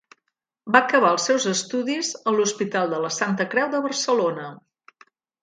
Va 0.75 0.79
acabar 0.85 1.11
els 1.15 1.25
seus 1.29 1.45
estudis 1.51 2.09
a 2.31 2.33
l'Hospital 2.39 2.91
de 2.95 3.03
la 3.05 3.13
Santa 3.19 3.49
Creu 3.53 3.71
de 3.77 3.83
Barcelona. 3.87 4.49